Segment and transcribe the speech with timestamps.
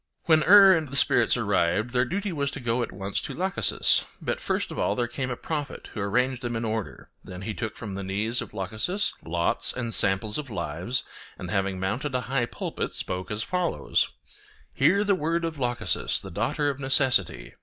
[0.23, 4.03] When Er and the spirits arrived, their duty was to go at once to Lachesis;
[4.19, 7.53] but first of all there came a prophet who arranged them in order; then he
[7.53, 11.03] took from the knees of Lachesis lots and samples of lives,
[11.37, 14.09] and having mounted a high pulpit, spoke as follows:
[14.73, 17.53] 'Hear the word of Lachesis, the daughter of Necessity.